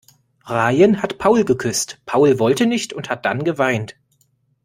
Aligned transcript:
Rayen 0.47 1.03
hat 1.03 1.19
Paul 1.19 1.45
geküsst, 1.45 1.99
Paul 2.07 2.39
wollte 2.39 2.65
nicht 2.65 2.91
und 2.91 3.07
hat 3.11 3.23
dann 3.23 3.43
geweint. 3.43 3.97